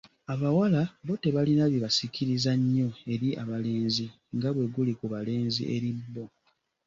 [0.33, 6.25] Abawala bo tebalina bibasikiriza nnyo eri abalenzi nga bwe guli ku balenzi eri bo.